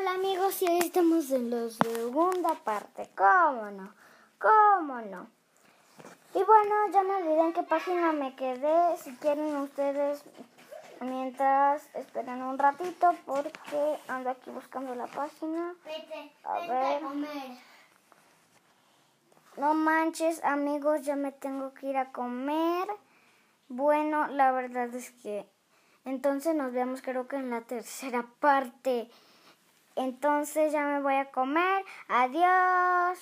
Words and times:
Hola 0.00 0.14
amigos, 0.14 0.62
y 0.62 0.66
hoy 0.66 0.78
estamos 0.78 1.30
en 1.30 1.50
la 1.50 1.68
segunda 1.68 2.54
parte. 2.54 3.10
¿Cómo 3.14 3.70
no? 3.70 3.92
¿Cómo 4.38 4.98
no? 5.02 5.28
Y 6.34 6.42
bueno, 6.42 6.74
ya 6.90 7.02
me 7.02 7.16
olvidé 7.16 7.40
en 7.40 7.52
qué 7.52 7.62
página 7.64 8.10
me 8.12 8.34
quedé. 8.34 8.96
Si 8.96 9.14
quieren 9.16 9.54
ustedes, 9.56 10.24
mientras 11.00 11.86
esperen 11.94 12.40
un 12.40 12.58
ratito, 12.58 13.14
porque 13.26 13.98
ando 14.08 14.30
aquí 14.30 14.48
buscando 14.50 14.94
la 14.94 15.06
página. 15.06 15.74
Vete, 15.84 16.32
A 16.44 16.60
ver. 16.60 17.02
No 19.58 19.74
manches, 19.74 20.42
amigos, 20.44 21.02
ya 21.02 21.16
me 21.16 21.30
tengo 21.30 21.74
que 21.74 21.88
ir 21.88 21.98
a 21.98 22.10
comer. 22.10 22.88
Bueno, 23.68 24.28
la 24.28 24.50
verdad 24.50 24.94
es 24.94 25.10
que 25.10 25.46
entonces 26.06 26.54
nos 26.54 26.72
vemos 26.72 27.02
creo 27.02 27.28
que 27.28 27.36
en 27.36 27.50
la 27.50 27.60
tercera 27.60 28.24
parte. 28.40 29.10
Entonces 29.96 30.72
ya 30.72 30.82
me 30.84 31.00
voy 31.02 31.14
a 31.14 31.30
comer. 31.30 31.84
Adiós. 32.08 33.18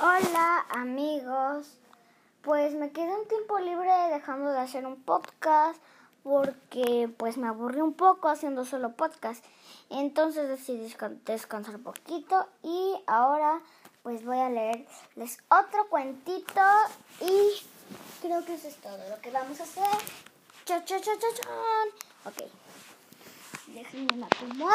Hola, 0.00 0.66
amigos. 0.70 1.78
Pues 2.42 2.74
me 2.74 2.92
quedé 2.92 3.12
un 3.14 3.26
tiempo 3.28 3.58
libre 3.58 3.90
dejando 4.12 4.50
de 4.52 4.60
hacer 4.60 4.86
un 4.86 5.02
podcast 5.02 5.80
porque 6.22 7.10
pues 7.16 7.36
me 7.36 7.48
aburrí 7.48 7.80
un 7.80 7.94
poco 7.94 8.28
haciendo 8.28 8.64
solo 8.64 8.92
podcast. 8.92 9.44
Entonces 9.90 10.48
decidí 10.48 10.88
descan- 10.88 11.20
descansar 11.24 11.76
un 11.76 11.82
poquito 11.82 12.46
y 12.62 12.94
ahora 13.06 13.60
pues 14.02 14.24
voy 14.24 14.38
a 14.38 14.48
leerles 14.48 15.38
otro 15.50 15.88
cuentito 15.88 16.60
y 17.20 17.62
creo 18.22 18.44
que 18.44 18.54
eso 18.54 18.68
es 18.68 18.76
todo 18.76 18.96
lo 19.08 19.20
que 19.20 19.30
vamos 19.30 19.58
a 19.60 19.64
hacer. 19.64 19.84
Cha, 20.64 20.84
cha, 20.84 21.00
cha, 21.00 21.12
chan. 21.18 21.88
Ok. 22.24 22.48
Déjenme 23.68 24.16
me 24.16 24.26
acomodo. 24.26 24.74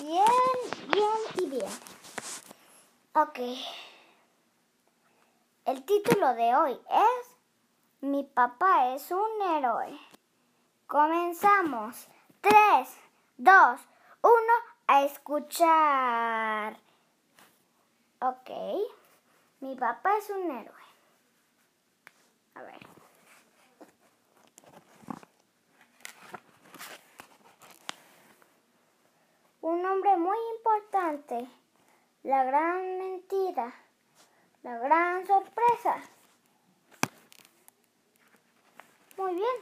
Bien, 0.00 0.24
bien 0.88 1.08
y 1.36 1.46
bien. 1.46 1.70
Ok. 3.14 3.38
El 5.64 5.84
título 5.84 6.34
de 6.34 6.54
hoy 6.56 6.80
es 6.90 7.36
Mi 8.00 8.24
papá 8.24 8.94
es 8.94 9.10
un 9.10 9.42
héroe. 9.42 9.98
Comenzamos. 10.86 12.08
3, 12.40 12.56
2, 13.38 13.80
1, 14.22 14.34
a 14.86 15.04
escuchar. 15.04 16.76
Ok. 18.20 18.50
Mi 19.60 19.76
papá 19.76 20.16
es 20.16 20.30
un 20.30 20.50
héroe. 20.50 20.82
A 22.54 22.62
ver. 22.62 23.01
Un 29.62 29.86
hombre 29.86 30.16
muy 30.16 30.36
importante. 30.56 31.48
La 32.24 32.42
gran 32.42 32.98
mentira. 32.98 33.72
La 34.64 34.76
gran 34.78 35.24
sorpresa. 35.24 36.02
Muy 39.16 39.34
bien. 39.36 39.56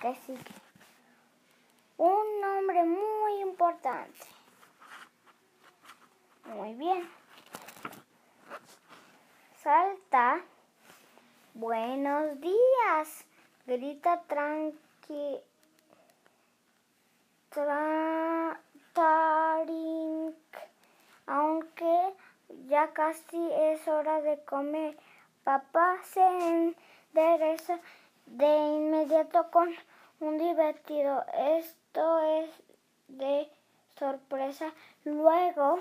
¿Qué 0.00 0.14
sigue? 0.24 0.40
Un 1.98 2.44
hombre 2.44 2.84
muy 2.84 3.42
importante. 3.42 4.26
Muy 6.46 6.72
bien. 6.76 7.06
Salta. 9.62 10.40
Buenos 11.52 12.40
días. 12.40 13.26
Grita 13.66 14.22
tranqui. 14.22 15.42
Tarink. 18.92 20.34
Aunque 21.26 22.14
ya 22.68 22.92
casi 22.92 23.48
es 23.52 23.86
hora 23.86 24.20
de 24.22 24.42
comer. 24.44 24.96
Papá 25.44 25.98
se 26.02 26.20
endereza 26.20 27.78
de 28.26 28.46
inmediato 28.46 29.52
con 29.52 29.72
un 30.18 30.38
divertido. 30.38 31.24
Esto 31.32 32.20
es 32.22 32.50
de 33.06 33.48
sorpresa. 34.00 34.72
Luego 35.04 35.78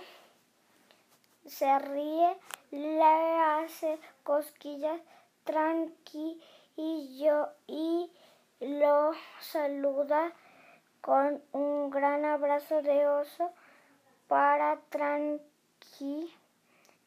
se 1.47 1.79
ríe, 1.79 2.37
le 2.69 3.41
hace 3.41 3.97
cosquillas 4.23 5.01
tranqui 5.43 6.39
y 6.75 7.19
yo 7.19 7.49
y 7.65 8.11
lo 8.59 9.13
saluda 9.39 10.31
con 11.03 11.43
un 11.51 11.89
gran 11.89 12.23
abrazo 12.23 12.81
de 12.81 13.05
oso 13.05 13.51
para 14.29 14.79
tranqui 14.89 16.33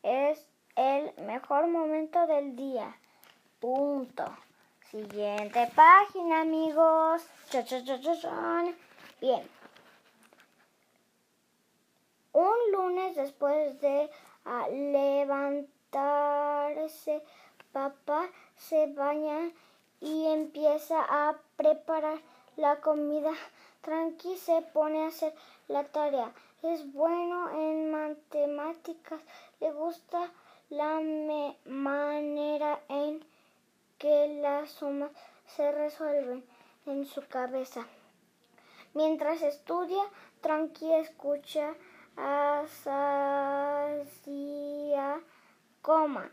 es 0.03 0.47
el 0.77 1.15
mejor 1.25 1.67
momento 1.69 2.27
del 2.27 2.55
día. 2.55 2.95
Punto. 3.59 4.27
Siguiente 4.91 5.73
página, 5.75 6.43
amigos. 6.43 7.23
Bien. 9.19 9.49
Un 12.35 12.55
lunes 12.73 13.17
después 13.17 13.81
de 13.81 14.11
ah, 14.45 14.69
levantarse, 14.69 15.95
papá 17.73 18.29
se 18.57 18.93
baña 18.93 19.51
y 20.03 20.27
empieza 20.27 21.01
a 21.01 21.39
preparar 21.57 22.19
la 22.57 22.77
comida. 22.83 23.33
Tranqui 23.87 24.37
se 24.37 24.63
pone 24.73 25.05
a 25.05 25.07
hacer 25.07 25.33
la 25.69 25.85
tarea. 25.85 26.33
Es 26.65 26.93
bueno 26.93 27.51
en 27.51 27.93
matemáticas. 27.93 29.21
Le 29.61 29.71
gusta 29.71 30.33
la 30.71 31.01
manera 31.65 32.81
en 32.89 33.25
que 33.97 34.41
las 34.43 34.71
sumas 34.73 35.13
se 35.47 35.71
resuelven 35.71 36.45
en 36.87 37.07
su 37.07 37.29
cabeza. 37.29 37.87
Mientras 38.93 39.41
estudia, 39.43 40.03
Tranqui 40.41 40.93
escucha 40.95 41.77
a 42.17 42.65
Sasia, 42.83 44.11
coma, 45.81 46.33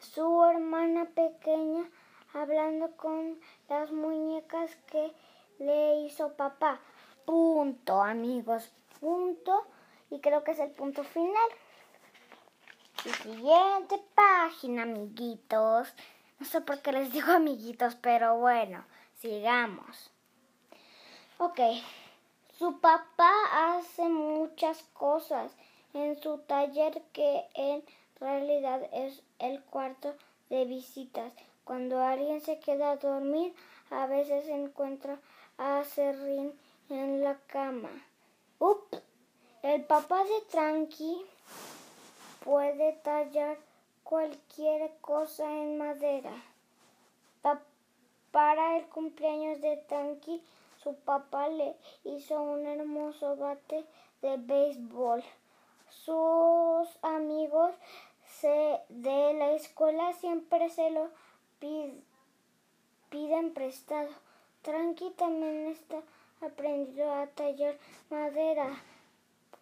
su 0.00 0.42
hermana 0.46 1.04
pequeña, 1.14 1.84
hablando 2.32 2.96
con 2.96 3.38
las 3.68 3.92
muñecas 3.92 4.74
que 4.86 5.12
le 5.58 6.00
hizo 6.00 6.32
papá. 6.32 6.80
Punto, 7.24 8.02
amigos, 8.02 8.70
punto. 9.00 9.64
Y 10.10 10.20
creo 10.20 10.44
que 10.44 10.52
es 10.52 10.58
el 10.58 10.70
punto 10.70 11.04
final. 11.04 11.50
Siguiente 13.22 14.02
página, 14.14 14.82
amiguitos. 14.82 15.94
No 16.38 16.46
sé 16.46 16.60
por 16.60 16.80
qué 16.80 16.92
les 16.92 17.12
digo 17.12 17.32
amiguitos, 17.32 17.94
pero 17.96 18.38
bueno, 18.38 18.84
sigamos. 19.20 20.10
Ok, 21.38 21.58
su 22.58 22.78
papá 22.80 23.32
hace 23.52 24.08
muchas 24.08 24.82
cosas 24.92 25.52
en 25.92 26.20
su 26.20 26.38
taller 26.38 27.02
que 27.12 27.44
en 27.54 27.82
realidad 28.20 28.88
es 28.92 29.22
el 29.38 29.62
cuarto 29.62 30.14
de 30.50 30.64
visitas. 30.64 31.32
Cuando 31.64 32.02
alguien 32.02 32.40
se 32.40 32.58
queda 32.58 32.92
a 32.92 32.96
dormir, 32.96 33.54
a 33.90 34.06
veces 34.06 34.48
encuentra 34.48 35.18
a 35.58 35.84
Serrín 35.84 36.52
en 36.90 37.22
la 37.22 37.38
cama. 37.46 37.90
El 39.62 39.84
papá 39.84 40.22
de 40.24 40.40
Tranqui 40.50 41.24
puede 42.44 42.92
tallar 43.02 43.56
cualquier 44.02 44.90
cosa 45.00 45.50
en 45.50 45.78
madera. 45.78 46.32
Pa- 47.42 47.62
para 48.30 48.76
el 48.76 48.84
cumpleaños 48.86 49.60
de 49.60 49.76
Tranqui, 49.88 50.42
su 50.82 50.94
papá 50.96 51.48
le 51.48 51.76
hizo 52.04 52.40
un 52.42 52.66
hermoso 52.66 53.36
bate 53.36 53.84
de 54.20 54.36
béisbol. 54.36 55.24
Sus 55.88 56.88
amigos 57.02 57.74
de 58.42 59.32
la 59.34 59.52
escuela 59.52 60.12
siempre 60.14 60.68
se 60.68 60.90
lo 60.90 61.08
pi- 61.58 62.02
piden 63.08 63.54
prestado. 63.54 64.10
Tranqui 64.62 65.10
también 65.12 65.68
está 65.68 66.02
aprendiendo 66.40 67.12
a 67.12 67.26
tallar 67.28 67.76
madera, 68.10 68.82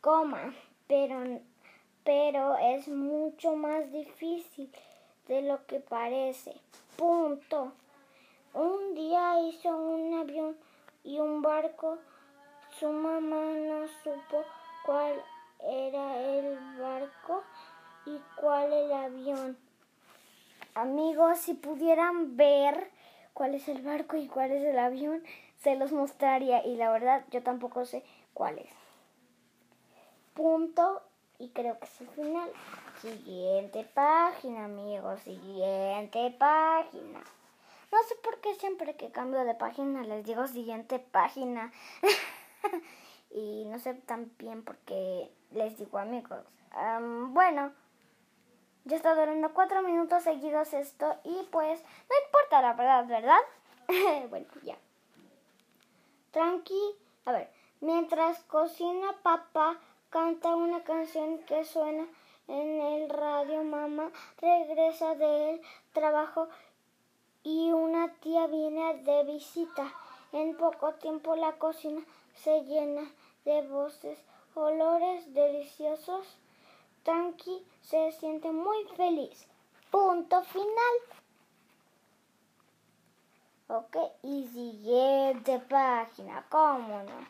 coma, 0.01 0.55
pero 0.87 1.41
pero 2.05 2.57
es 2.59 2.89
mucho 2.89 3.55
más 3.55 3.93
difícil 3.93 4.71
de 5.29 5.43
lo 5.43 5.65
que 5.67 5.79
parece. 5.81 6.55
Punto. 6.97 7.73
Un 8.55 8.95
día 8.95 9.41
hizo 9.49 9.69
un 9.71 10.15
avión 10.15 10.57
y 11.05 11.19
un 11.21 11.43
barco. 11.43 11.99
Su 12.79 12.89
mamá 12.89 13.37
no 13.37 13.87
supo 14.03 14.45
cuál 14.85 15.15
era 15.61 16.21
el 16.21 16.59
barco 16.79 17.45
y 18.07 18.19
cuál 18.37 18.73
el 18.73 18.93
avión. 18.93 19.57
Amigos, 20.75 21.39
si 21.39 21.55
pudieran 21.55 22.37
ver 22.37 22.91
cuál 23.33 23.55
es 23.55 23.69
el 23.69 23.83
barco 23.83 24.17
y 24.17 24.27
cuál 24.27 24.51
es 24.51 24.65
el 24.65 24.79
avión, 24.79 25.23
se 25.63 25.77
los 25.77 25.93
mostraría 25.93 26.65
y 26.67 26.77
la 26.77 26.91
verdad 26.91 27.25
yo 27.31 27.43
tampoco 27.43 27.85
sé 27.85 28.05
cuál 28.35 28.59
es. 28.59 28.73
punto 30.35 31.03
y 31.39 31.51
creo 31.51 31.79
que 31.79 31.85
es 31.85 32.01
el 32.01 32.09
final. 32.09 32.51
Siguiente 33.01 33.85
página, 33.95 34.65
amigos, 34.65 35.21
siguiente 35.21 36.35
página. 36.39 37.21
No 37.91 38.03
sé 38.09 38.15
por 38.23 38.41
qué 38.41 38.55
siempre 38.55 38.95
que 38.95 39.11
cambio 39.11 39.45
de 39.45 39.55
página 39.55 40.03
les 40.03 40.25
digo 40.25 40.47
siguiente 40.47 40.99
página. 40.99 41.73
y 43.31 43.65
no 43.67 43.79
sé 43.79 43.95
tan 43.95 44.33
bien 44.39 44.65
por 44.65 44.77
qué 44.79 45.31
les 45.51 45.77
digo 45.79 45.99
amigos. 45.99 46.45
bueno, 47.29 47.73
ya 48.85 48.97
está 48.97 49.15
durando 49.15 49.53
cuatro 49.53 49.83
minutos 49.83 50.25
seguidos 50.25 50.75
esto 50.75 51.17
y 51.25 51.47
pues 51.51 51.81
no 51.83 52.17
importa 52.27 52.63
la 52.63 52.73
verdad, 52.73 53.07
¿verdad? 53.07 53.41
bueno, 54.31 54.47
ya. 54.63 54.77
Tranqui, 56.33 56.81
a 57.27 57.33
ver, 57.33 57.51
mientras 57.81 58.39
cocina 58.45 59.15
papá 59.23 59.79
canta 60.09 60.57
una 60.57 60.83
canción 60.83 61.39
que 61.41 61.65
suena 61.65 62.07
en 62.49 62.81
el 62.81 63.11
radio, 63.11 63.63
mamá 63.65 64.11
regresa 64.39 65.15
del 65.15 65.61
trabajo 65.93 66.49
y 67.43 67.71
una 67.73 68.15
tía 68.15 68.47
viene 68.47 69.03
de 69.03 69.25
visita. 69.25 69.93
En 70.33 70.57
poco 70.57 70.95
tiempo 70.95 71.37
la 71.37 71.53
cocina 71.59 72.03
se 72.35 72.65
llena 72.65 73.11
de 73.45 73.69
voces, 73.69 74.19
olores 74.55 75.35
deliciosos. 75.35 76.27
Tranqui 77.03 77.63
se 77.83 78.11
siente 78.13 78.51
muy 78.53 78.85
feliz. 78.97 79.47
Punto 79.91 80.43
final. 80.45 81.22
Ok, 83.75 83.97
y 84.23 84.47
siguiente 84.49 85.59
página, 85.61 86.45
¿cómo 86.51 87.03
no? 87.05 87.27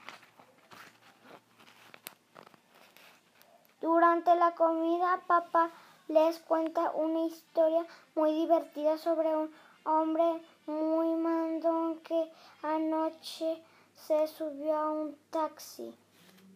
Durante 3.80 4.34
la 4.34 4.50
comida, 4.50 5.20
papá 5.28 5.70
les 6.08 6.40
cuenta 6.40 6.90
una 6.96 7.26
historia 7.26 7.86
muy 8.16 8.32
divertida 8.32 8.98
sobre 8.98 9.28
un 9.36 9.54
hombre 9.84 10.42
muy 10.66 11.14
mandón 11.14 12.00
que 12.00 12.32
anoche 12.62 13.62
se 13.94 14.26
subió 14.26 14.74
a 14.74 14.90
un 14.90 15.16
taxi. 15.30 15.94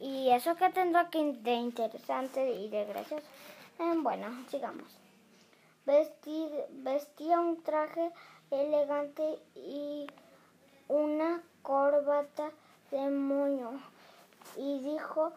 ¿Y 0.00 0.30
eso 0.30 0.56
que 0.56 0.68
tendrá 0.70 1.10
que 1.10 1.32
de 1.32 1.52
interesante 1.52 2.54
y 2.54 2.68
de 2.70 2.86
gracioso? 2.86 3.24
Eh, 3.78 3.94
bueno, 3.98 4.26
sigamos. 4.50 4.98
vestía 5.84 7.38
un 7.38 7.62
traje 7.62 8.10
elegante 8.50 9.38
y 9.54 10.06
una 10.88 11.42
corbata 11.62 12.50
de 12.90 13.10
moño 13.10 13.80
y 14.56 14.80
dijo 14.80 15.32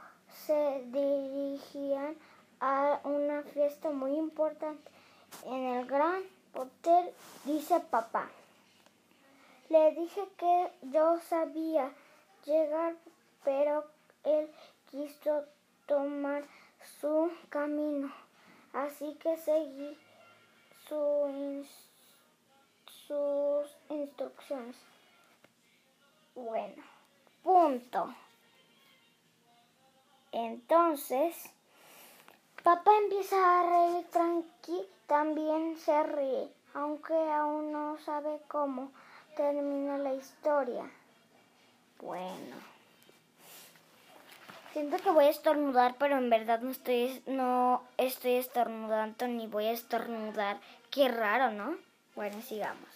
se 0.46 0.84
dirigían 0.88 2.16
a 2.60 3.00
una 3.04 3.42
fiesta 3.44 3.90
muy 3.90 4.16
importante 4.16 4.92
en 5.46 5.66
el 5.66 5.86
gran 5.86 6.22
hotel, 6.54 7.14
dice 7.46 7.80
papá. 7.80 8.30
Le 9.70 9.92
dije 9.92 10.22
que 10.38 10.72
yo 10.82 11.20
sabía 11.30 11.92
llegar, 12.46 12.96
pero 13.44 13.86
él 14.24 14.50
quiso 14.90 15.46
tomar 15.86 16.44
su 17.00 17.32
camino, 17.50 18.12
así 18.74 19.16
que 19.16 19.38
seguí 19.38 19.98
su 20.88 20.96
sus 23.10 23.76
instrucciones. 23.90 24.76
Bueno, 26.36 26.84
punto. 27.42 28.14
Entonces, 30.32 31.36
papá 32.64 32.92
empieza 33.04 33.36
a 33.36 33.64
reír 33.64 34.06
tranqui, 34.12 34.88
también 35.08 35.76
se 35.78 36.04
ríe, 36.04 36.54
aunque 36.76 37.16
aún 37.16 37.72
no 37.72 37.98
sabe 38.06 38.40
cómo 38.48 38.92
termina 39.36 39.98
la 39.98 40.14
historia. 40.14 40.88
Bueno. 42.00 42.58
Siento 44.72 44.98
que 44.98 45.10
voy 45.10 45.26
a 45.26 45.30
estornudar, 45.30 45.96
pero 45.98 46.16
en 46.20 46.30
verdad 46.30 46.60
no 46.60 46.70
estoy, 46.70 47.24
no 47.26 47.82
estoy 47.98 48.34
estornudando 48.34 49.28
ni 49.28 49.48
voy 49.48 49.66
a 49.66 49.72
estornudar. 49.72 50.60
Qué 50.92 51.08
raro, 51.08 51.52
¿no? 51.52 51.76
Bueno, 52.16 52.40
sigamos. 52.44 52.88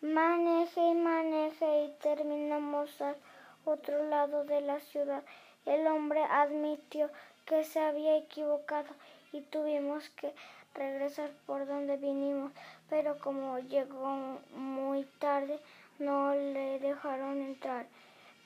Maneje 0.00 0.80
y 0.80 0.94
maneje 0.94 1.84
y 1.84 1.88
terminamos 2.02 3.00
al 3.00 3.16
otro 3.64 4.08
lado 4.08 4.44
de 4.44 4.60
la 4.60 4.80
ciudad. 4.80 5.22
El 5.64 5.86
hombre 5.86 6.22
admitió 6.22 7.10
que 7.44 7.64
se 7.64 7.80
había 7.80 8.16
equivocado 8.16 8.88
y 9.32 9.40
tuvimos 9.40 10.08
que 10.10 10.32
regresar 10.74 11.30
por 11.46 11.66
donde 11.66 11.96
vinimos, 11.96 12.52
pero 12.88 13.18
como 13.18 13.58
llegó 13.58 14.38
muy 14.54 15.04
tarde 15.18 15.58
no 15.98 16.34
le 16.34 16.78
dejaron 16.78 17.40
entrar 17.40 17.86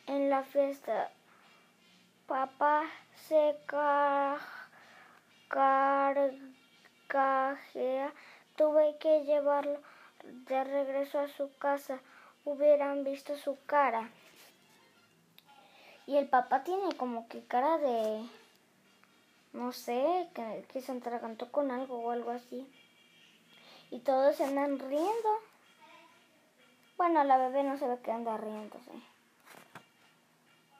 en 0.06 0.30
la 0.30 0.42
fiesta. 0.44 1.10
Papá 2.26 2.84
se 3.28 3.56
carcajea, 7.10 8.12
tuve 8.56 8.96
que 8.98 9.24
llevarlo 9.24 9.80
de 10.22 10.64
regreso 10.64 11.18
a 11.18 11.28
su 11.28 11.52
casa. 11.58 12.00
Hubieran 12.44 13.04
visto 13.04 13.36
su 13.36 13.58
cara. 13.66 14.08
Y 16.06 16.16
el 16.16 16.28
papá 16.28 16.64
tiene 16.64 16.94
como 16.96 17.28
que 17.28 17.44
cara 17.44 17.78
de... 17.78 18.24
No 19.52 19.72
sé, 19.72 20.28
que, 20.34 20.80
se 20.80 20.92
entregantó 20.92 21.50
con 21.50 21.72
algo 21.72 21.98
o 21.98 22.10
algo 22.12 22.30
así. 22.30 22.66
Y 23.90 23.98
todos 23.98 24.36
se 24.36 24.44
andan 24.44 24.78
riendo. 24.78 25.40
Bueno, 26.96 27.24
la 27.24 27.36
bebé 27.36 27.64
no 27.64 27.76
se 27.76 27.88
ve 27.88 27.98
que 28.00 28.12
anda 28.12 28.36
riéndose. 28.36 28.92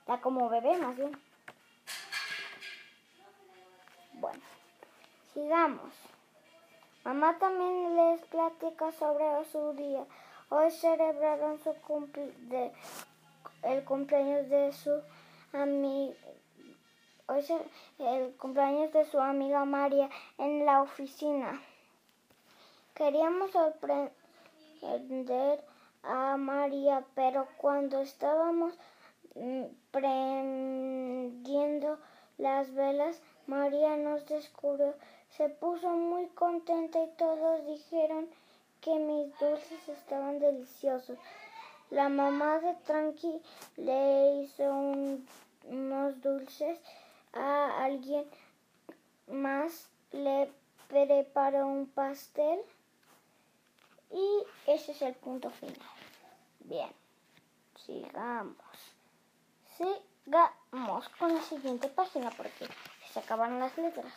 Está 0.00 0.21
como 0.21 0.49
bebé 0.49 0.79
más 0.79 0.97
bien. 0.97 1.21
Bueno, 4.15 4.41
sigamos. 5.35 6.10
Mamá 7.02 7.38
también 7.38 7.97
les 7.97 8.20
platica 8.26 8.93
sobre 8.93 9.43
su 9.50 9.73
día. 9.73 10.05
Hoy 10.50 10.70
celebraron 10.70 11.58
su 11.58 11.75
cumpleaños 13.86 14.51
de 14.51 14.70
su 14.72 15.01
amiga. 15.55 16.15
Hoy 17.27 17.43
el 17.98 18.36
cumpleaños 18.36 18.93
de 18.93 19.06
su 19.06 19.19
amiga 19.19 19.65
María 19.65 20.10
en 20.36 20.67
la 20.67 20.82
oficina. 20.82 21.63
Queríamos 22.94 23.51
sorprender 23.53 25.65
a 26.03 26.36
María, 26.36 27.03
pero 27.15 27.48
cuando 27.56 28.03
estábamos 28.03 28.75
mm, 29.36 29.65
prendiendo 29.91 31.98
las 32.36 32.75
velas, 32.75 33.22
María 33.46 33.96
nos 33.96 34.27
descubrió 34.27 34.94
se 35.37 35.49
puso 35.49 35.89
muy 35.91 36.27
contenta 36.29 37.03
y 37.03 37.08
todos 37.17 37.67
dijeron 37.67 38.29
que 38.81 38.94
mis 38.94 39.39
dulces 39.39 39.89
estaban 39.89 40.39
deliciosos. 40.39 41.19
La 41.91 42.08
mamá 42.08 42.58
de 42.60 42.75
Tranqui 42.84 43.41
le 43.77 44.43
hizo 44.43 44.65
unos 45.65 46.20
dulces 46.22 46.79
a 47.32 47.84
alguien 47.84 48.25
más, 49.29 49.89
le 50.13 50.51
preparó 50.89 51.67
un 51.67 51.87
pastel 51.87 52.60
y 54.10 54.44
ese 54.67 54.93
es 54.93 55.03
el 55.03 55.15
punto 55.15 55.51
final. 55.51 55.75
Bien, 56.60 56.91
sigamos. 57.77 58.56
Sigamos 59.77 61.08
con 61.10 61.34
la 61.34 61.43
siguiente 61.43 61.89
página 61.89 62.31
porque 62.31 62.69
se 63.13 63.20
acabaron 63.20 63.60
las 63.60 63.77
letras. 63.79 64.13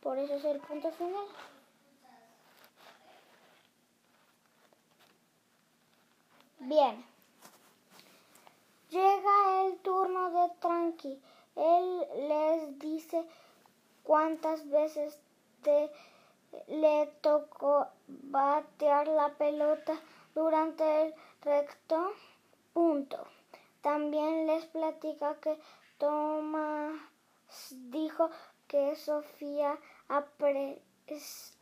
Por 0.00 0.18
eso 0.18 0.34
es 0.34 0.44
el 0.44 0.60
punto 0.60 0.90
final. 0.92 1.26
Bien. 6.60 7.04
Llega 8.90 9.64
el 9.64 9.78
turno 9.78 10.30
de 10.30 10.54
Tranqui. 10.60 11.22
Él 11.56 12.06
les 12.28 12.78
dice 12.78 13.24
cuántas 14.02 14.68
veces 14.68 15.18
te, 15.62 15.90
le 16.68 17.06
tocó 17.20 17.86
batear 18.06 19.08
la 19.08 19.28
pelota 19.30 20.00
durante 20.34 21.02
el 21.02 21.14
recto 21.42 22.12
punto. 22.72 23.26
También 23.82 24.46
les 24.46 24.64
platica 24.66 25.36
que 25.36 25.58
Tomás 25.98 27.00
dijo 27.70 28.30
que 28.70 28.94
Sofía 28.94 29.76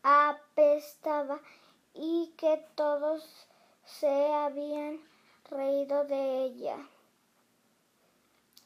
apestaba 0.03 1.41
y 1.95 2.35
que 2.37 2.63
todos 2.75 3.49
se 3.87 4.31
habían 4.35 5.01
reído 5.51 6.05
de 6.05 6.45
ella. 6.45 6.77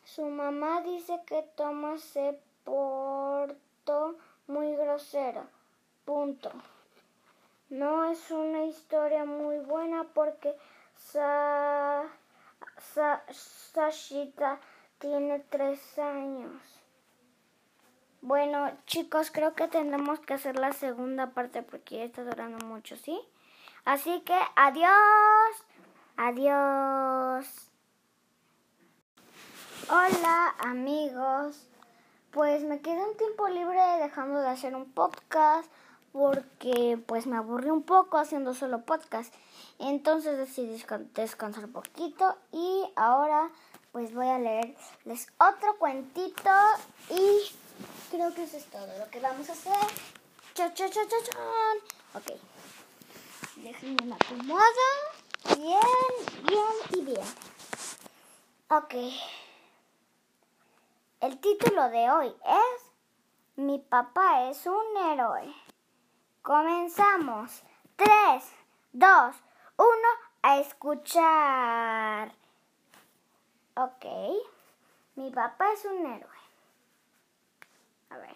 Su 0.04 0.24
mamá 0.24 0.80
dice 0.80 1.20
que 1.24 1.44
Thomas 1.54 2.00
se 2.00 2.36
portó 2.64 4.16
muy 4.48 4.74
grosero. 4.74 5.46
Punto. 6.04 6.50
No 7.70 8.10
es 8.10 8.28
una 8.32 8.64
historia 8.64 9.24
muy 9.24 9.60
buena 9.60 10.02
porque 10.12 10.56
Sashita 13.72 14.58
tiene 14.98 15.38
tres 15.48 15.96
años. 16.00 16.60
Bueno, 18.22 18.70
chicos, 18.86 19.32
creo 19.32 19.56
que 19.56 19.66
tendremos 19.66 20.20
que 20.20 20.34
hacer 20.34 20.56
la 20.56 20.72
segunda 20.72 21.30
parte 21.30 21.64
porque 21.64 21.96
ya 21.96 22.04
está 22.04 22.22
durando 22.22 22.64
mucho, 22.64 22.96
¿sí? 22.96 23.20
Así 23.84 24.20
que 24.20 24.38
adiós. 24.54 25.66
Adiós. 26.16 27.68
Hola, 29.90 30.54
amigos. 30.60 31.66
Pues 32.30 32.62
me 32.62 32.80
quedé 32.80 33.02
un 33.02 33.16
tiempo 33.16 33.48
libre 33.48 33.80
dejando 34.00 34.40
de 34.40 34.50
hacer 34.50 34.76
un 34.76 34.92
podcast 34.92 35.68
porque 36.12 37.02
pues 37.06 37.26
me 37.26 37.36
aburrí 37.36 37.70
un 37.70 37.82
poco 37.82 38.18
haciendo 38.18 38.54
solo 38.54 38.82
podcast. 38.82 39.34
Entonces 39.80 40.38
decidí 40.38 40.80
descansar 41.14 41.64
un 41.64 41.72
poquito 41.72 42.36
y 42.52 42.84
ahora 42.94 43.50
pues 43.90 44.14
voy 44.14 44.28
a 44.28 44.38
leerles 44.38 45.26
otro 45.38 45.76
cuentito 45.78 46.50
y 47.10 47.61
creo 48.12 48.34
que 48.34 48.42
eso 48.42 48.58
es 48.58 48.66
todo 48.66 48.98
lo 48.98 49.08
que 49.08 49.20
vamos 49.20 49.48
a 49.48 49.52
hacer. 49.52 49.72
Cha, 50.52 50.72
cha, 50.74 50.88
cha, 50.90 51.00
cha, 51.08 52.18
Ok. 52.18 52.38
Déjenme 53.56 54.04
me 54.04 54.14
acomodo. 54.14 54.86
Bien, 55.56 55.80
bien 56.46 56.74
y 56.90 57.00
bien. 57.00 57.26
Ok. 58.68 58.94
El 61.20 61.38
título 61.40 61.88
de 61.88 62.10
hoy 62.10 62.36
es 62.44 62.92
Mi 63.56 63.78
papá 63.78 64.50
es 64.50 64.66
un 64.66 64.96
héroe. 65.10 65.54
Comenzamos. 66.42 67.62
3, 67.96 68.44
2, 68.92 69.36
1, 69.78 69.88
a 70.42 70.58
escuchar. 70.58 72.34
Ok. 73.74 74.04
Mi 75.14 75.30
papá 75.30 75.72
es 75.72 75.84
un 75.86 76.04
héroe. 76.04 76.31
A 78.12 78.16
ver. 78.18 78.34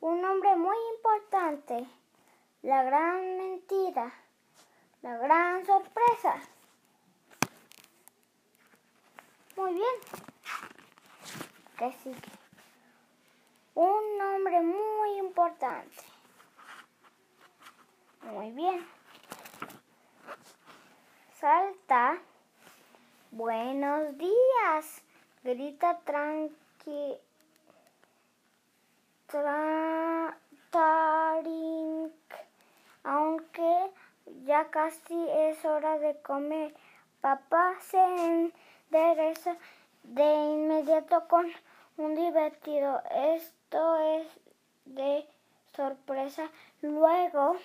Un 0.00 0.24
hombre 0.24 0.56
muy 0.56 0.76
importante. 0.96 1.86
La 2.62 2.82
gran 2.82 3.36
mentira. 3.36 4.12
La 5.02 5.16
gran 5.18 5.66
sorpresa. 5.66 6.34
Muy 9.56 9.74
bien 9.74 10.26
que 11.76 11.92
sigue. 12.02 12.16
Un 13.74 14.18
nombre 14.18 14.60
muy 14.62 15.18
importante. 15.18 16.02
Muy 18.22 18.50
bien. 18.52 18.86
Salta. 21.38 22.18
Buenos 23.36 24.16
días. 24.16 25.02
Grita 25.44 25.98
tranqui. 26.06 27.18
Aunque 33.04 33.90
ya 34.46 34.70
casi 34.70 35.28
es 35.28 35.62
hora 35.66 35.98
de 35.98 36.16
comer. 36.22 36.74
Papá 37.20 37.74
se 37.82 37.98
endereza 37.98 39.54
de 40.02 40.24
inmediato 40.24 41.28
con 41.28 41.44
un 41.98 42.14
divertido. 42.14 43.02
Esto 43.34 43.98
es 43.98 44.26
de 44.86 45.26
sorpresa. 45.74 46.48
Luego 46.80 47.56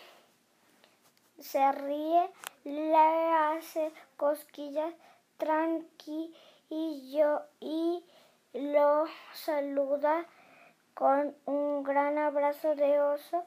se 1.40 1.72
ríe, 1.72 2.30
le 2.66 2.98
hace 2.98 3.94
cosquillas 4.18 4.94
tranqui 5.42 6.32
y 6.70 7.12
yo 7.12 7.42
y 7.60 8.06
lo 8.54 9.06
saluda 9.34 10.28
con 10.94 11.36
un 11.46 11.82
gran 11.82 12.20
abrazo 12.20 12.76
de 12.76 13.02
oso 13.02 13.44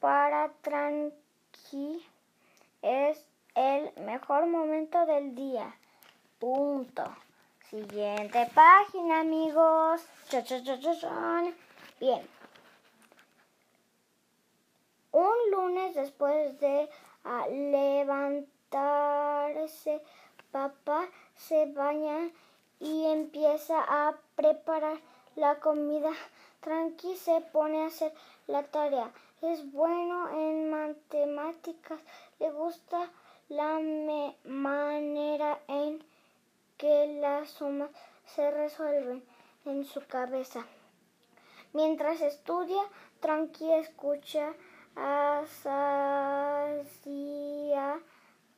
para 0.00 0.50
tranqui. 0.62 2.02
Es 2.80 3.22
el 3.54 3.92
mejor 4.02 4.46
momento 4.46 5.04
del 5.04 5.34
día. 5.34 5.76
Punto. 6.38 7.04
Siguiente 7.68 8.50
página, 8.54 9.20
amigos. 9.20 10.02
Bien. 12.00 12.26
Un 15.12 15.34
lunes 15.50 15.94
después 15.94 16.58
de 16.60 16.88
levantarse, 17.70 20.00
papá 20.52 21.08
se 21.36 21.66
baña 21.72 22.30
y 22.80 23.06
empieza 23.06 23.80
a 23.80 24.16
preparar 24.36 24.98
la 25.36 25.60
comida. 25.60 26.10
Tranqui 26.60 27.16
se 27.16 27.40
pone 27.52 27.82
a 27.82 27.86
hacer 27.86 28.12
la 28.46 28.64
tarea. 28.64 29.10
Es 29.42 29.70
bueno 29.72 30.28
en 30.30 30.70
matemáticas. 30.70 32.00
Le 32.38 32.50
gusta 32.50 33.10
la 33.48 33.80
manera 34.44 35.58
en 35.68 36.04
que 36.76 37.18
las 37.20 37.50
sumas 37.50 37.90
se 38.26 38.50
resuelven 38.50 39.22
en 39.64 39.84
su 39.84 40.06
cabeza. 40.06 40.66
Mientras 41.72 42.20
estudia, 42.20 42.82
Tranqui 43.20 43.72
escucha 43.72 44.54
a 44.96 45.44
Sasia, 45.62 46.90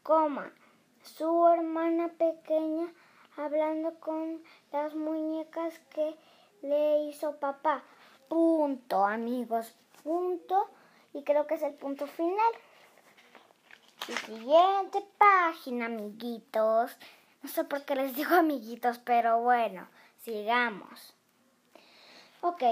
coma, 0.03 0.53
su 1.03 1.49
hermana 1.49 2.09
pequeña, 2.09 2.93
hablando 3.37 3.99
con 4.01 4.43
las 4.73 4.95
muñecas 4.95 5.79
que 5.95 6.17
le 6.63 7.05
hizo 7.05 7.37
papá. 7.39 7.83
Punto, 8.29 9.05
amigos, 9.05 9.75
punto. 10.03 10.69
Y 11.13 11.23
creo 11.25 11.47
que 11.47 11.55
es 11.55 11.63
el 11.63 11.75
punto 11.75 12.07
final. 12.07 12.53
siguiente 14.27 15.05
página, 15.19 15.87
amiguitos. 15.87 16.97
No 17.43 17.49
sé 17.49 17.65
por 17.65 17.85
qué 17.85 17.97
les 17.97 18.15
digo 18.15 18.35
amiguitos, 18.35 18.99
pero 18.99 19.41
bueno, 19.41 19.89
sigamos. 20.19 21.15
Ok, 22.41 22.63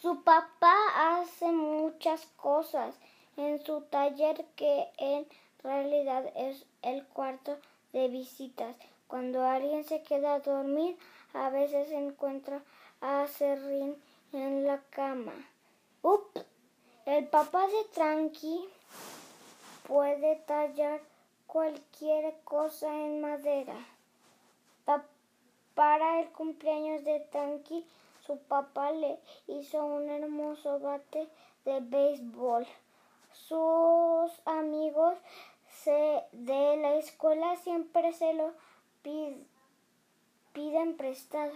su 0.00 0.22
papá 0.22 0.74
hace 0.96 1.46
muchas 1.52 2.26
cosas 2.36 2.98
en 3.36 3.64
su 3.64 3.82
taller 3.82 4.44
que 4.56 4.90
en 4.98 5.26
realidad 5.62 6.24
es 6.36 6.64
el 6.82 7.04
cuarto 7.06 7.58
de 7.92 8.08
visitas. 8.08 8.76
Cuando 9.06 9.44
alguien 9.44 9.84
se 9.84 10.02
queda 10.02 10.34
a 10.34 10.40
dormir, 10.40 10.96
a 11.34 11.50
veces 11.50 11.90
encuentra 11.90 12.62
a 13.00 13.26
Serrín 13.26 13.96
en 14.32 14.66
la 14.66 14.80
cama. 14.90 15.32
Ups, 16.02 16.44
el 17.06 17.26
papá 17.28 17.66
de 17.66 17.84
Tranqui 17.92 18.68
puede 19.86 20.36
tallar 20.46 21.00
cualquier 21.46 22.34
cosa 22.44 22.88
en 22.94 23.20
madera. 23.20 23.74
para 25.74 26.20
el 26.20 26.28
cumpleaños 26.28 27.02
de 27.04 27.20
Tanky, 27.20 27.86
su 28.26 28.38
papá 28.38 28.92
le 28.92 29.18
hizo 29.46 29.84
un 29.84 30.08
hermoso 30.08 30.78
bate 30.80 31.28
de 31.64 31.80
béisbol. 31.80 32.66
Sus 33.32 34.30
amigos 34.44 35.14
de 35.84 36.76
la 36.76 36.94
escuela 36.94 37.56
siempre 37.56 38.12
se 38.12 38.34
lo 38.34 38.52
piden 40.52 40.96
prestado. 40.96 41.52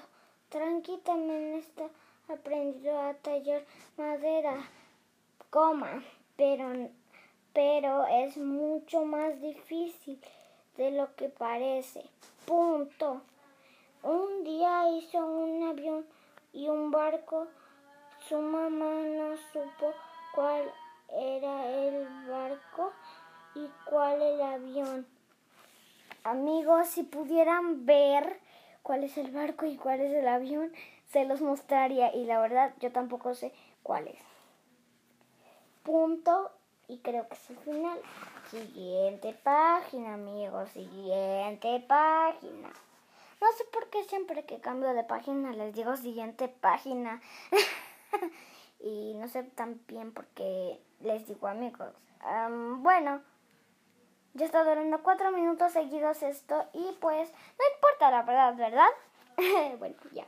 Tranqui 0.49 0.99
también 0.99 1.55
está 1.55 1.89
aprendiendo 2.29 3.01
a 3.01 3.15
tallar 3.15 3.63
madera, 3.97 4.69
coma, 5.51 6.03
pero 6.37 6.89
pero 7.53 8.07
es 8.07 8.37
mucho 8.37 9.05
más 9.05 9.41
difícil 9.41 10.21
de 10.77 10.91
lo 10.91 11.15
que 11.15 11.29
parece. 11.29 12.05
Punto. 12.45 13.23
Un 14.03 14.45
día 14.45 14.91
hizo 14.91 15.25
un 15.25 15.63
avión 15.63 16.07
y 16.53 16.69
un 16.69 16.91
barco. 16.91 17.47
Su 18.29 18.39
mamá 18.39 18.93
no 18.93 19.37
supo 19.53 19.95
cuál 20.35 20.71
era 21.09 21.67
el 21.87 22.07
barco 22.29 22.93
y 23.57 23.71
cuál 23.87 24.21
el 24.21 24.41
avión. 24.41 25.07
Amigos, 26.25 26.89
si 26.89 27.03
pudieran 27.03 27.87
ver 27.87 28.39
cuál 28.83 29.05
es 29.05 29.17
el 29.17 29.31
barco 29.31 29.67
y 29.67 29.77
cuál 29.77 30.01
es 30.01 30.13
el 30.13 30.29
avión, 30.29 30.73
se 31.11 31.25
los 31.25 31.41
mostraría 31.41 32.15
y 32.15 32.25
la 32.25 32.41
verdad 32.41 32.75
yo 32.81 32.93
tampoco 32.93 33.35
sé 33.35 33.53
cuál 33.83 34.09
es. 34.09 34.21
punto 35.83 36.51
y 36.89 36.99
creo 36.99 37.29
que 37.29 37.35
es 37.35 37.51
el 37.51 37.57
final. 37.59 37.99
Siguiente 38.51 39.33
página, 39.43 40.15
amigos, 40.15 40.71
siguiente 40.71 41.81
página. 41.81 42.69
No 43.41 43.53
sé 43.53 43.65
por 43.73 43.89
qué 43.91 44.05
siempre 44.05 44.45
que 44.45 44.61
cambio 44.61 44.93
de 44.95 45.05
página 45.05 45.53
les 45.53 45.75
digo 45.75 45.97
siguiente 45.97 46.49
página. 46.49 47.21
y 48.81 49.15
no 49.15 49.29
sé 49.29 49.43
también 49.43 50.13
por 50.13 50.27
qué 50.29 50.81
les 51.01 51.27
digo 51.27 51.49
amigos. 51.49 51.93
bueno, 52.79 53.21
ya 54.37 54.47
está 54.47 54.65
durando 54.65 55.03
cuatro 55.03 55.31
minutos 55.33 55.73
seguidos 55.73 56.23
esto 56.23 56.65
y 56.73 56.93
pues 57.01 57.31
no 57.59 57.65
importa 57.75 58.11
la 58.11 58.23
verdad, 58.23 58.55
¿verdad? 58.57 58.89
bueno, 59.79 59.97
ya. 60.13 60.27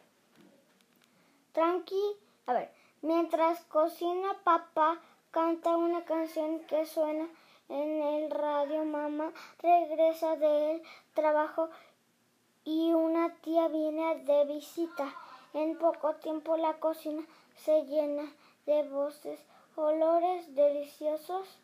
Tranqui, 1.53 2.17
a 2.47 2.53
ver, 2.53 2.71
mientras 3.03 3.65
cocina 3.65 4.35
papá 4.45 4.99
canta 5.31 5.77
una 5.77 6.05
canción 6.05 6.61
que 6.61 6.87
suena 6.87 7.29
en 7.69 8.03
el 8.03 8.31
radio, 8.31 8.85
mamá 8.85 9.31
regresa 9.61 10.37
del 10.37 10.83
trabajo 11.15 11.69
y 12.65 12.93
una 12.93 13.35
tía 13.37 13.69
viene 13.69 14.25
de 14.25 14.45
visita. 14.47 15.15
En 15.53 15.79
poco 15.79 16.15
tiempo 16.15 16.57
la 16.57 16.75
cocina 16.75 17.23
se 17.57 17.85
llena 17.85 18.33
de 18.67 18.89
voces, 18.89 19.41
olores 19.77 20.55
deliciosos. 20.55 21.59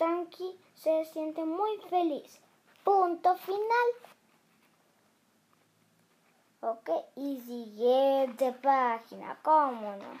Tanky 0.00 0.58
se 0.76 1.04
siente 1.04 1.44
muy 1.44 1.76
feliz. 1.90 2.40
Punto 2.84 3.36
final. 3.36 3.88
Ok, 6.62 6.88
y 7.16 7.38
siguiente 7.42 8.52
página, 8.52 9.38
¿cómo 9.42 9.96
no? 9.96 10.20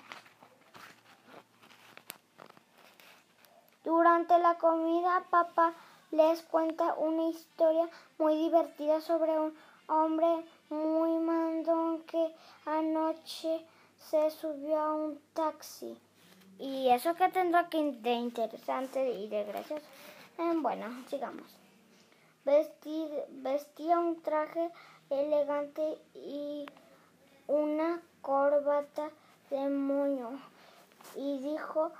Durante 3.82 4.38
la 4.38 4.58
comida, 4.58 5.24
papá 5.30 5.72
les 6.10 6.42
cuenta 6.42 6.92
una 6.98 7.28
historia 7.28 7.88
muy 8.18 8.36
divertida 8.36 9.00
sobre 9.00 9.40
un 9.40 9.56
hombre 9.86 10.44
muy 10.68 11.16
mandón 11.20 12.02
que 12.02 12.36
anoche 12.66 13.64
se 13.96 14.30
subió 14.30 14.78
a 14.78 14.92
un 14.92 15.18
taxi. 15.32 15.98
¿Y 16.60 16.90
eso 16.90 17.14
que 17.14 17.30
tendrá 17.30 17.70
que 17.70 17.78
de 17.78 18.12
interesante 18.12 19.12
y 19.12 19.28
de 19.28 19.44
gracioso? 19.44 19.82
Eh, 20.36 20.52
bueno, 20.56 20.86
sigamos. 21.08 21.56
vestía 22.44 23.98
un 23.98 24.20
traje 24.20 24.70
elegante 25.08 25.98
y 26.14 26.66
una 27.46 28.02
corbata 28.20 29.10
de 29.48 29.70
moño 29.70 30.38
y 31.16 31.38
dijo 31.38 31.92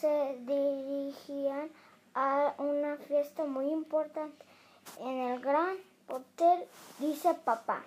se 0.00 0.36
dirigían 0.40 1.70
a 2.14 2.54
una 2.58 2.96
fiesta 2.96 3.44
muy 3.44 3.70
importante 3.70 4.44
en 4.98 5.20
el 5.28 5.40
gran 5.40 5.76
hotel, 6.08 6.66
dice 6.98 7.34
papá. 7.34 7.84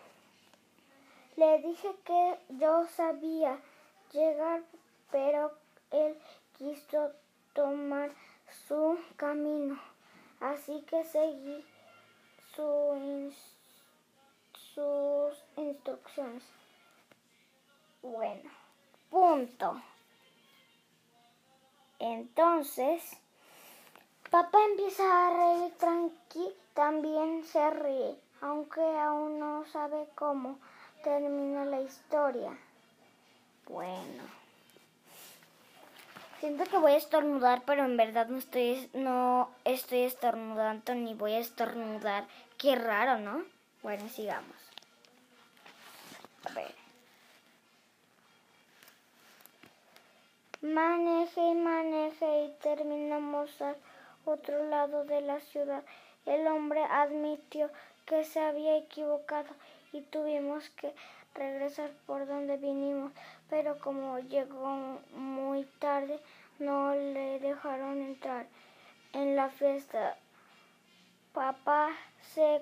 Le 1.36 1.62
dije 1.62 1.90
que 2.06 2.40
yo 2.58 2.86
sabía 2.96 3.60
llegar, 4.14 4.62
pero 5.12 5.52
él 5.92 6.18
quiso 6.58 7.12
tomar 7.54 8.12
su 8.68 8.98
camino, 9.18 9.80
así 10.40 10.82
que 10.90 11.04
seguí 11.04 11.66
sus 12.56 13.34
instrucciones. 15.58 16.44
Bueno, 18.02 18.50
punto. 19.10 19.82
Entonces, 22.00 23.18
papá 24.30 24.58
empieza 24.70 25.04
a 25.04 25.30
reír 25.30 25.74
tranqui, 25.78 26.54
también 26.74 27.44
se 27.44 27.70
ríe, 27.70 28.20
aunque 28.42 28.82
aún 28.82 29.40
no 29.40 29.66
sabe 29.66 30.08
cómo 30.16 30.58
termina 31.04 31.66
la 31.66 31.82
historia. 31.82 32.58
Bueno. 33.68 34.41
Siento 36.42 36.64
que 36.64 36.78
voy 36.80 36.94
a 36.94 36.98
estornudar, 36.98 37.62
pero 37.68 37.86
en 37.86 37.96
verdad 37.98 38.26
no 38.26 38.40
estoy, 38.40 38.90
no 38.96 39.52
estoy 39.64 40.00
estornudando 40.00 40.96
ni 40.96 41.14
voy 41.14 41.34
a 41.34 41.38
estornudar. 41.38 42.26
Qué 42.58 42.76
raro, 42.76 43.20
¿no? 43.20 43.44
Bueno, 43.84 44.10
sigamos. 44.10 44.56
A 46.50 46.54
ver. 46.54 46.74
Maneje 50.62 51.42
y 51.48 51.54
maneje 51.54 52.46
y 52.46 52.50
terminamos 52.64 53.62
al 53.62 53.76
otro 54.26 54.68
lado 54.68 55.04
de 55.06 55.22
la 55.22 55.40
ciudad. 55.42 55.84
El 56.26 56.48
hombre 56.48 56.84
admitió 56.86 57.70
que 58.08 58.24
se 58.24 58.40
había 58.40 58.78
equivocado 58.78 59.54
y 59.94 60.02
tuvimos 60.02 60.68
que 60.72 60.92
regresar 61.36 61.92
por 62.06 62.28
donde 62.28 62.58
vinimos, 62.58 63.12
pero 63.50 63.80
como 63.80 64.20
llegó 64.20 65.00
muy 65.16 65.66
tarde 65.80 66.20
no 66.60 66.94
le 66.94 67.40
dejaron 67.40 68.02
entrar 68.02 68.46
en 69.14 69.36
la 69.36 69.50
fiesta. 69.50 70.18
Papá 71.34 71.90
se 72.22 72.62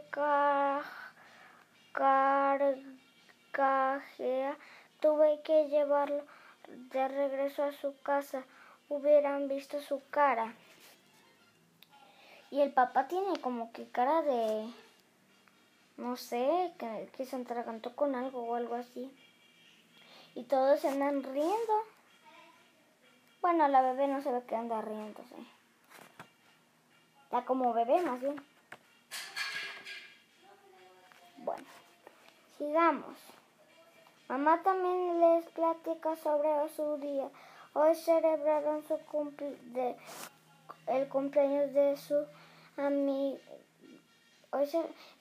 carcajea, 3.51 4.57
tuve 4.99 5.41
que 5.43 5.67
llevarlo 5.69 6.23
de 6.67 7.07
regreso 7.07 7.63
a 7.63 7.71
su 7.71 7.99
casa 8.01 8.43
hubieran 8.89 9.47
visto 9.47 9.81
su 9.81 10.01
cara. 10.09 10.53
Y 12.51 12.61
el 12.61 12.71
papá 12.71 13.07
tiene 13.07 13.39
como 13.41 13.71
que 13.71 13.87
cara 13.89 14.21
de, 14.23 14.67
no 15.99 16.15
sé, 16.15 16.73
que, 16.77 17.25
se 17.25 17.35
entregantó 17.35 17.95
con 17.95 18.15
algo 18.15 18.41
o 18.43 18.55
algo 18.55 18.75
así. 18.75 19.11
Y 20.33 20.43
todos 20.43 20.79
se 20.79 20.87
andan 20.87 21.23
riendo. 21.23 21.73
Bueno, 23.41 23.67
la 23.67 23.81
bebé 23.81 24.07
no 24.07 24.21
se 24.21 24.31
ve 24.31 24.43
que 24.45 24.55
anda 24.55 24.81
riéndose. 24.81 25.35
Está 27.23 27.45
como 27.45 27.73
bebé 27.73 28.01
más 28.01 28.19
bien. 28.21 28.41
Bueno, 31.37 31.65
sigamos. 32.57 33.17
Mamá 34.29 34.61
también 34.63 35.19
les 35.19 35.45
platica 35.51 36.15
sobre 36.15 36.69
su 36.75 36.97
día. 36.97 37.29
Hoy 37.73 37.93
celebraron 37.95 38.83
su 38.83 38.97
de, 39.73 39.95
el 40.87 41.07
cumpleaños 41.09 41.73
de 41.73 41.97
su 41.97 42.25
amiga. 42.77 43.39
Hoy 44.51 44.67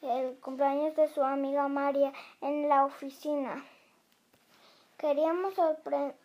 el 0.00 0.40
cumpleaños 0.40 0.96
de 0.96 1.06
su 1.08 1.22
amiga 1.22 1.68
María 1.68 2.14
en 2.40 2.66
la 2.66 2.86
oficina. 2.86 3.62
Queríamos 4.96 5.54
sorprender 5.54 6.16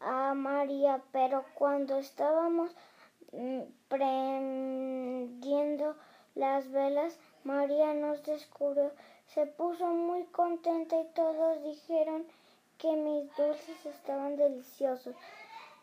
a 0.00 0.34
María, 0.34 1.00
pero 1.12 1.44
cuando 1.54 1.98
estábamos 1.98 2.74
mm, 3.30 3.60
prendiendo 3.88 5.94
las 6.34 6.68
velas, 6.72 7.16
María 7.44 7.94
nos 7.94 8.24
descubrió 8.24 8.90
se 9.28 9.46
puso 9.46 9.86
muy 9.86 10.24
contenta 10.24 11.00
y 11.00 11.04
todos 11.14 11.62
dijeron 11.62 12.26
que 12.78 12.96
mis 12.96 13.32
dulces 13.36 13.86
estaban 13.86 14.36
deliciosos. 14.36 15.14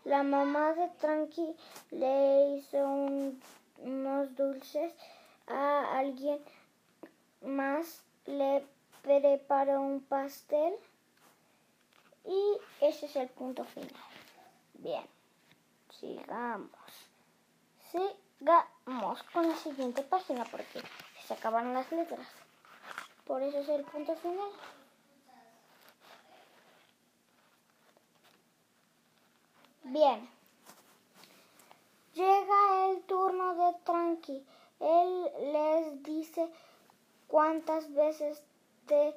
La 0.04 0.22
mamá 0.22 0.74
de 0.74 0.90
Tranqui 1.00 1.56
le 1.92 2.58
hizo 2.58 2.86
unos 3.82 4.36
dulces 4.36 4.94
a 5.50 5.98
alguien 5.98 6.40
más, 7.42 8.04
le 8.26 8.66
preparó 9.02 9.82
un 9.82 10.02
pastel 10.02 10.74
y 12.26 12.58
ese 12.82 13.08
es 13.08 13.16
el 13.16 13.30
punto 13.30 13.64
final. 13.66 13.90
Bien, 14.76 15.06
sigamos. 16.00 16.70
Sigamos 17.92 19.24
con 19.34 19.50
la 19.50 19.56
siguiente 19.56 20.04
página 20.04 20.46
porque 20.46 20.82
se 21.26 21.34
acabaron 21.34 21.74
las 21.74 21.92
letras. 21.92 22.28
Por 23.26 23.42
eso 23.42 23.60
es 23.60 23.70
el 23.70 23.84
punto 23.84 24.16
final. 24.16 24.50
Bien. 29.84 30.30
Llega 32.14 32.90
el 32.90 33.02
turno 33.04 33.56
de 33.56 33.78
Tranqui. 33.84 34.46
Él 34.80 35.32
les 35.54 36.04
dice 36.04 36.50
cuántas 37.28 37.94
veces 37.94 38.44
te 38.86 39.16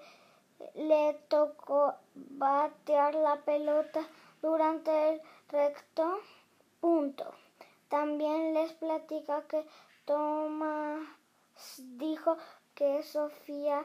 le 0.75 1.15
tocó 1.29 1.95
batear 2.15 3.15
la 3.15 3.37
pelota 3.45 4.07
durante 4.41 5.11
el 5.11 5.23
recto 5.49 6.19
punto. 6.81 7.33
También 7.89 8.55
les 8.55 8.73
platica 8.73 9.43
que 9.47 9.67
Tomás 10.05 11.07
dijo 11.79 12.37
que 12.75 13.03
Sofía 13.03 13.85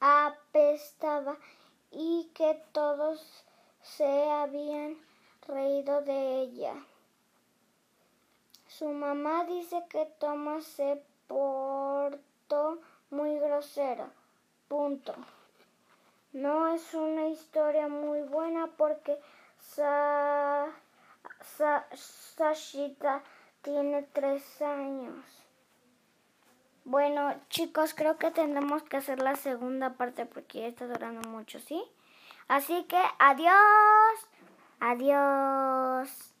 apestaba 0.00 1.36
y 1.90 2.30
que 2.34 2.62
todos 2.72 3.44
se 3.82 4.30
habían 4.30 4.96
reído 5.46 6.02
de 6.02 6.42
ella. 6.42 6.74
Su 8.80 8.88
mamá 8.88 9.44
dice 9.44 9.84
que 9.90 10.06
Thomas 10.18 10.64
se 10.64 11.02
portó 11.26 12.80
muy 13.10 13.38
grosero. 13.38 14.08
Punto. 14.68 15.14
No 16.32 16.72
es 16.72 16.94
una 16.94 17.28
historia 17.28 17.88
muy 17.88 18.22
buena 18.22 18.68
porque 18.78 19.20
Sashita 22.38 23.22
tiene 23.60 24.02
tres 24.14 24.62
años. 24.62 25.26
Bueno, 26.86 27.34
chicos, 27.50 27.92
creo 27.92 28.16
que 28.16 28.30
tendremos 28.30 28.82
que 28.84 28.96
hacer 28.96 29.20
la 29.20 29.36
segunda 29.36 29.92
parte 29.92 30.24
porque 30.24 30.60
ya 30.60 30.68
está 30.68 30.86
durando 30.86 31.28
mucho, 31.28 31.60
¿sí? 31.60 31.84
Así 32.48 32.84
que 32.84 33.02
adiós. 33.18 34.26
Adiós. 34.80 36.32